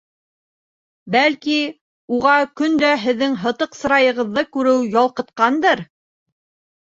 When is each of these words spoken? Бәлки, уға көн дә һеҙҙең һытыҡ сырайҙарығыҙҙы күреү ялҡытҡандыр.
Бәлки, 1.15 1.57
уға 2.15 2.37
көн 2.61 2.79
дә 2.83 2.89
һеҙҙең 3.03 3.35
һытыҡ 3.43 3.77
сырайҙарығыҙҙы 3.81 4.45
күреү 4.57 4.83
ялҡытҡандыр. 4.95 5.85